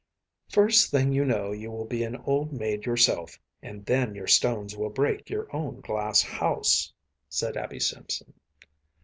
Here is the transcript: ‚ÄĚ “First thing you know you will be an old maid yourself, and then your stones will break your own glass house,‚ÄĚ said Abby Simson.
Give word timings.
‚ÄĚ 0.49 0.53
“First 0.55 0.89
thing 0.89 1.13
you 1.13 1.23
know 1.23 1.51
you 1.51 1.69
will 1.69 1.85
be 1.85 2.03
an 2.03 2.15
old 2.25 2.51
maid 2.51 2.87
yourself, 2.87 3.39
and 3.61 3.85
then 3.85 4.15
your 4.15 4.25
stones 4.25 4.75
will 4.75 4.89
break 4.89 5.29
your 5.29 5.47
own 5.55 5.79
glass 5.81 6.23
house,‚ÄĚ 6.23 6.93
said 7.29 7.55
Abby 7.55 7.79
Simson. 7.79 8.33